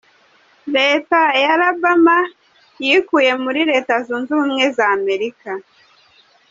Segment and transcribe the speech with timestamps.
[0.75, 2.17] Leta ya Alabama
[2.85, 5.51] yikuye muri Leta zunze ubumwe za Amerika.